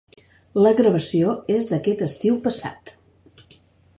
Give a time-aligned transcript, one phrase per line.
[0.65, 2.95] La gravació és d’aquest estiu passat.